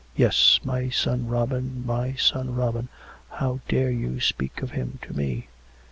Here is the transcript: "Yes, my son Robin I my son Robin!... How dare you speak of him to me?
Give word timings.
"Yes, 0.25 0.59
my 0.63 0.89
son 0.89 1.27
Robin 1.27 1.83
I 1.83 1.85
my 1.85 2.13
son 2.15 2.55
Robin!... 2.55 2.87
How 3.33 3.59
dare 3.67 3.91
you 3.91 4.19
speak 4.19 4.63
of 4.63 4.71
him 4.71 4.97
to 5.03 5.13
me? 5.13 5.47